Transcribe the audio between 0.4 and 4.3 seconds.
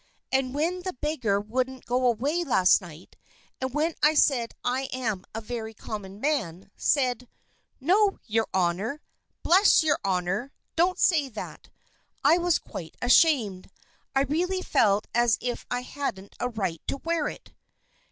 when the beggar wouldn't go away last night; and when I